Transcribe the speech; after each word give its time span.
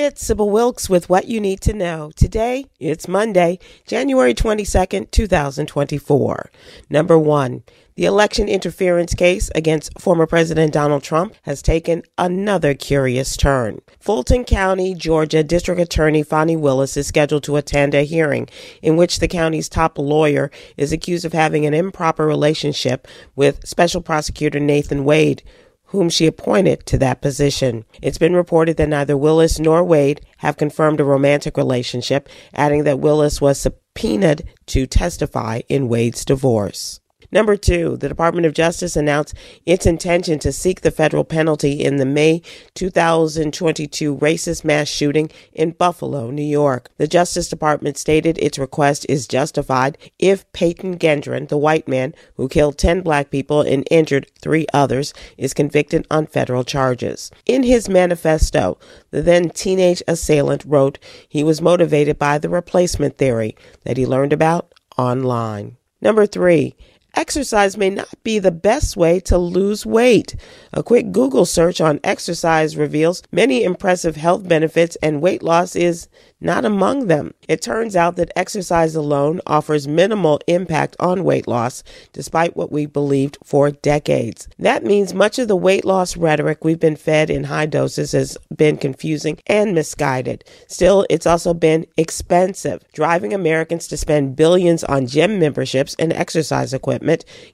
It's 0.00 0.24
Sybil 0.24 0.48
Wilkes 0.48 0.88
with 0.88 1.10
what 1.10 1.26
you 1.26 1.40
need 1.40 1.60
to 1.62 1.72
know. 1.72 2.12
Today, 2.14 2.66
it's 2.78 3.08
Monday, 3.08 3.58
January 3.84 4.32
22nd, 4.32 5.10
2024. 5.10 6.50
Number 6.88 7.18
one, 7.18 7.64
the 7.96 8.04
election 8.04 8.48
interference 8.48 9.12
case 9.14 9.50
against 9.56 9.98
former 9.98 10.24
President 10.24 10.72
Donald 10.72 11.02
Trump 11.02 11.34
has 11.42 11.60
taken 11.62 12.04
another 12.16 12.74
curious 12.74 13.36
turn. 13.36 13.80
Fulton 13.98 14.44
County, 14.44 14.94
Georgia 14.94 15.42
District 15.42 15.80
Attorney 15.80 16.22
Fani 16.22 16.54
Willis 16.54 16.96
is 16.96 17.08
scheduled 17.08 17.42
to 17.42 17.56
attend 17.56 17.92
a 17.92 18.04
hearing 18.04 18.48
in 18.80 18.96
which 18.96 19.18
the 19.18 19.26
county's 19.26 19.68
top 19.68 19.98
lawyer 19.98 20.48
is 20.76 20.92
accused 20.92 21.24
of 21.24 21.32
having 21.32 21.66
an 21.66 21.74
improper 21.74 22.24
relationship 22.24 23.08
with 23.34 23.66
Special 23.66 24.00
Prosecutor 24.00 24.60
Nathan 24.60 25.04
Wade, 25.04 25.42
whom 25.88 26.08
she 26.08 26.26
appointed 26.26 26.84
to 26.86 26.98
that 26.98 27.20
position. 27.20 27.84
It's 28.02 28.18
been 28.18 28.34
reported 28.34 28.76
that 28.76 28.88
neither 28.88 29.16
Willis 29.16 29.58
nor 29.58 29.82
Wade 29.82 30.20
have 30.38 30.56
confirmed 30.56 31.00
a 31.00 31.04
romantic 31.04 31.56
relationship, 31.56 32.28
adding 32.52 32.84
that 32.84 33.00
Willis 33.00 33.40
was 33.40 33.58
subpoenaed 33.58 34.44
to 34.66 34.86
testify 34.86 35.60
in 35.68 35.88
Wade's 35.88 36.24
divorce. 36.24 37.00
Number 37.30 37.56
two, 37.56 37.98
the 37.98 38.08
Department 38.08 38.46
of 38.46 38.54
Justice 38.54 38.96
announced 38.96 39.34
its 39.66 39.84
intention 39.84 40.38
to 40.38 40.50
seek 40.50 40.80
the 40.80 40.90
federal 40.90 41.24
penalty 41.24 41.72
in 41.84 41.96
the 41.96 42.06
May 42.06 42.40
2022 42.74 44.16
racist 44.16 44.64
mass 44.64 44.88
shooting 44.88 45.30
in 45.52 45.72
Buffalo, 45.72 46.30
New 46.30 46.42
York. 46.42 46.88
The 46.96 47.06
Justice 47.06 47.50
Department 47.50 47.98
stated 47.98 48.38
its 48.38 48.58
request 48.58 49.04
is 49.10 49.28
justified 49.28 49.98
if 50.18 50.50
Payton 50.54 50.98
Gendron, 50.98 51.48
the 51.48 51.58
white 51.58 51.86
man 51.86 52.14
who 52.36 52.48
killed 52.48 52.78
10 52.78 53.02
black 53.02 53.30
people 53.30 53.60
and 53.60 53.86
injured 53.90 54.30
three 54.40 54.66
others, 54.72 55.12
is 55.36 55.52
convicted 55.52 56.06
on 56.10 56.26
federal 56.26 56.64
charges. 56.64 57.30
In 57.44 57.62
his 57.62 57.90
manifesto, 57.90 58.78
the 59.10 59.20
then 59.20 59.50
teenage 59.50 60.02
assailant 60.08 60.64
wrote 60.64 60.98
he 61.28 61.44
was 61.44 61.60
motivated 61.60 62.18
by 62.18 62.38
the 62.38 62.48
replacement 62.48 63.18
theory 63.18 63.54
that 63.84 63.98
he 63.98 64.06
learned 64.06 64.32
about 64.32 64.72
online. 64.96 65.76
Number 66.00 66.26
three, 66.26 66.76
exercise 67.14 67.76
may 67.76 67.90
not 67.90 68.08
be 68.22 68.38
the 68.38 68.50
best 68.50 68.96
way 68.96 69.20
to 69.20 69.38
lose 69.38 69.86
weight. 69.86 70.36
A 70.72 70.82
quick 70.82 71.10
Google 71.12 71.46
search 71.46 71.80
on 71.80 72.00
exercise 72.04 72.76
reveals 72.76 73.22
many 73.32 73.64
impressive 73.64 74.16
health 74.16 74.46
benefits, 74.46 74.96
and 75.02 75.22
weight 75.22 75.42
loss 75.42 75.74
is 75.74 76.08
not 76.40 76.64
among 76.64 77.06
them. 77.06 77.34
It 77.48 77.62
turns 77.62 77.96
out 77.96 78.16
that 78.16 78.30
exercise 78.36 78.94
alone 78.94 79.40
offers 79.46 79.88
minimal 79.88 80.40
impact 80.46 80.94
on 81.00 81.24
weight 81.24 81.48
loss, 81.48 81.82
despite 82.12 82.56
what 82.56 82.70
we 82.70 82.86
believed 82.86 83.38
for 83.42 83.70
decades. 83.70 84.46
That 84.58 84.84
means 84.84 85.14
much 85.14 85.38
of 85.38 85.48
the 85.48 85.56
weight 85.56 85.84
loss 85.84 86.16
rhetoric 86.16 86.64
we've 86.64 86.78
been 86.78 86.96
fed 86.96 87.30
in 87.30 87.44
high 87.44 87.66
doses 87.66 88.12
has 88.12 88.36
been 88.54 88.76
confusing 88.76 89.38
and 89.46 89.74
misguided. 89.74 90.44
Still, 90.68 91.06
it's 91.10 91.26
also 91.26 91.54
been 91.54 91.86
expensive, 91.96 92.84
driving 92.92 93.32
Americans 93.32 93.88
to 93.88 93.96
spend 93.96 94.36
billions 94.36 94.84
on 94.84 95.06
gym 95.06 95.40
memberships 95.40 95.96
and 95.98 96.12
exercise 96.12 96.72
equipment 96.72 96.97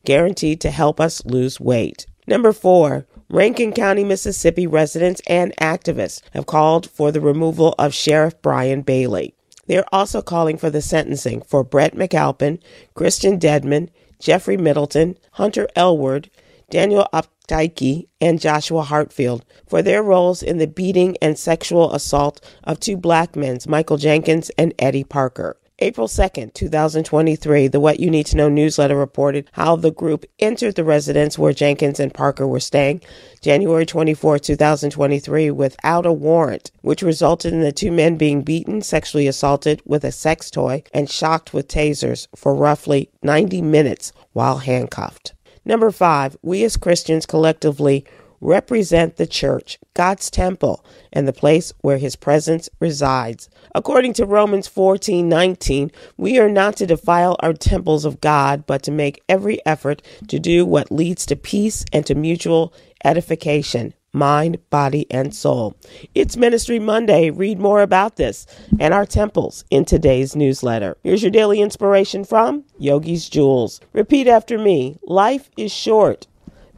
guaranteed 0.05 0.61
to 0.61 0.71
help 0.71 1.01
us 1.01 1.25
lose 1.25 1.61
weight. 1.61 2.07
Number 2.27 2.53
four, 2.53 3.07
Rankin 3.29 3.73
County, 3.73 4.05
Mississippi 4.05 4.67
residents 4.67 5.21
and 5.27 5.55
activists 5.57 6.23
have 6.33 6.47
called 6.47 6.89
for 6.89 7.11
the 7.11 7.21
removal 7.21 7.75
of 7.79 7.95
Sheriff 7.95 8.41
Bryan 8.43 8.83
Bailey. 8.83 9.35
They're 9.67 9.87
also 9.93 10.23
calling 10.23 10.59
for 10.59 10.71
the 10.71 10.83
sentencing 10.83 11.43
for 11.43 11.65
Brett 11.65 11.95
McAlpin, 11.95 12.61
Christian 12.95 13.39
Dedmon, 13.39 13.89
Jeffrey 14.19 14.57
Middleton, 14.57 15.17
Hunter 15.33 15.69
Elward, 15.75 16.29
Daniel 16.71 17.09
Opdyke, 17.13 18.09
and 18.21 18.41
Joshua 18.41 18.83
Hartfield 18.83 19.45
for 19.67 19.83
their 19.83 20.03
roles 20.03 20.43
in 20.43 20.59
the 20.59 20.67
beating 20.67 21.17
and 21.21 21.39
sexual 21.39 21.93
assault 21.93 22.41
of 22.65 22.81
two 22.81 22.97
black 22.97 23.37
men, 23.37 23.59
Michael 23.67 23.97
Jenkins 23.97 24.51
and 24.57 24.75
Eddie 24.79 25.05
Parker. 25.05 25.57
April 25.85 26.09
2nd, 26.09 26.55
2023, 26.55 27.69
the 27.69 27.79
What 27.79 28.01
You 28.01 28.09
Need 28.09 28.25
to 28.29 28.39
Know 28.39 28.49
newsletter 28.49 28.97
reported 28.97 29.51
how 29.53 29.77
the 29.77 29.91
group 29.91 30.25
entered 30.39 30.77
the 30.77 30.83
residence 30.83 31.39
where 31.39 31.53
Jenkins 31.53 32.01
and 32.01 32.15
Parker 32.15 32.47
were 32.47 32.59
staying 32.59 33.03
January 33.43 33.85
24, 33.85 34.39
2023, 34.39 35.51
without 35.51 36.07
a 36.07 36.13
warrant, 36.13 36.71
which 36.81 37.03
resulted 37.03 37.53
in 37.53 37.61
the 37.61 37.71
two 37.71 37.93
men 37.93 38.17
being 38.17 38.41
beaten, 38.41 38.81
sexually 38.81 39.27
assaulted 39.27 39.83
with 39.85 40.05
a 40.05 40.11
sex 40.11 40.51
toy, 40.51 40.83
and 40.95 41.11
shocked 41.11 41.53
with 41.53 41.69
tasers 41.69 42.29
for 42.35 42.55
roughly 42.55 43.11
90 43.23 43.61
minutes 43.61 44.11
while 44.33 44.57
handcuffed. 44.57 45.35
Number 45.67 45.91
five, 45.91 46.35
we 46.41 46.65
as 46.65 46.79
Christians 46.79 47.27
collectively 47.27 48.07
represent 48.45 49.17
the 49.17 49.27
church, 49.27 49.79
God's 49.95 50.31
temple, 50.31 50.85
and 51.13 51.27
the 51.27 51.33
place 51.33 51.73
where 51.81 51.97
his 51.97 52.15
presence 52.15 52.69
resides. 52.79 53.49
According 53.75 54.13
to 54.15 54.27
Romans 54.27 54.69
14 54.69 55.29
19, 55.29 55.91
we 56.19 56.39
are 56.39 56.51
not 56.51 56.77
to 56.77 56.87
defile 56.87 57.37
our 57.41 57.55
temples 57.55 58.05
of 58.05 58.21
God, 58.21 58.67
but 58.67 58.83
to 58.83 58.93
make 58.93 59.23
every 59.29 59.65
effort 59.67 60.03
to 60.29 60.39
do 60.39 60.67
what 60.67 60.93
leads 60.93 61.25
to 61.27 61.37
peace 61.37 61.85
and 61.93 62.05
to 62.07 62.15
mutual 62.15 62.73
edification. 63.03 63.95
Mind, 64.13 64.59
body, 64.71 65.07
and 65.11 65.35
soul. 65.35 65.75
It's 66.15 66.37
Ministry 66.37 66.79
Monday. 66.79 67.31
Read 67.31 67.59
more 67.59 67.83
about 67.83 68.15
this 68.15 68.47
and 68.79 68.95
our 68.95 69.07
temples 69.07 69.65
in 69.71 69.85
today's 69.85 70.37
newsletter. 70.37 70.97
Here's 71.03 71.23
your 71.23 71.33
daily 71.33 71.61
inspiration 71.61 72.25
from 72.25 72.65
Yogi's 72.79 73.29
Jewels. 73.29 73.81
Repeat 73.93 74.29
after 74.29 74.57
me 74.57 74.99
Life 75.03 75.51
is 75.57 75.73
short. 75.73 76.29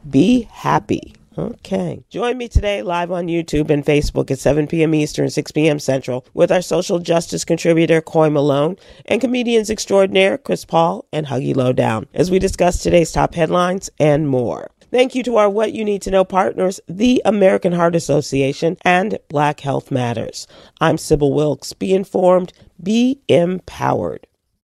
Be 0.09 0.47
happy. 0.49 1.16
Okay. 1.37 2.03
Join 2.09 2.37
me 2.37 2.47
today 2.47 2.81
live 2.81 3.11
on 3.11 3.27
YouTube 3.27 3.69
and 3.69 3.85
Facebook 3.85 4.31
at 4.31 4.39
7 4.39 4.65
p.m. 4.65 4.95
Eastern, 4.95 5.29
6 5.29 5.51
p.m. 5.51 5.77
Central 5.77 6.25
with 6.33 6.51
our 6.51 6.63
social 6.63 6.97
justice 6.97 7.45
contributor, 7.45 8.01
Coy 8.01 8.29
Malone, 8.31 8.75
and 9.05 9.21
comedians 9.21 9.69
extraordinaire, 9.69 10.39
Chris 10.39 10.65
Paul 10.65 11.05
and 11.13 11.27
Huggy 11.27 11.55
Lowdown, 11.55 12.07
as 12.13 12.31
we 12.31 12.39
discuss 12.39 12.81
today's 12.81 13.11
top 13.11 13.35
headlines 13.35 13.89
and 13.99 14.27
more. 14.27 14.71
Thank 14.89 15.13
you 15.13 15.21
to 15.23 15.35
our 15.35 15.49
What 15.49 15.73
You 15.73 15.85
Need 15.85 16.01
to 16.03 16.11
Know 16.11 16.23
partners, 16.23 16.79
the 16.87 17.21
American 17.23 17.73
Heart 17.73 17.95
Association 17.95 18.77
and 18.83 19.19
Black 19.29 19.59
Health 19.59 19.91
Matters. 19.91 20.47
I'm 20.81 20.97
Sybil 20.97 21.33
Wilkes. 21.33 21.73
Be 21.73 21.93
informed, 21.93 22.51
be 22.81 23.21
empowered. 23.27 24.25